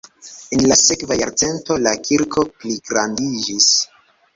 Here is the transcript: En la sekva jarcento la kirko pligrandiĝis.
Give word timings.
En 0.57 0.63
la 0.71 0.77
sekva 0.79 1.19
jarcento 1.21 1.79
la 1.85 1.95
kirko 2.09 2.49
pligrandiĝis. 2.59 3.75